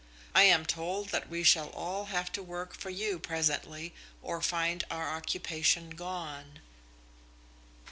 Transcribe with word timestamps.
I 0.33 0.45
am 0.45 0.65
told 0.65 1.09
that 1.09 1.29
we 1.29 1.43
shall 1.43 1.69
all 1.69 2.05
have 2.05 2.31
to 2.31 2.41
work 2.41 2.73
for 2.75 2.89
you 2.89 3.19
presently 3.19 3.93
or 4.23 4.41
find 4.41 4.83
our 4.89 5.15
occupation 5.15 5.91
gone." 5.91 6.57